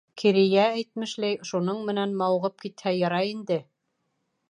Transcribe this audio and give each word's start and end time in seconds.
Керея 0.19 0.63
әйтмешләй, 0.77 1.37
шуның 1.51 1.85
менән 1.91 2.17
мауығып 2.25 2.67
китһә 2.67 2.97
ярай 3.01 3.35
инде. 3.37 3.63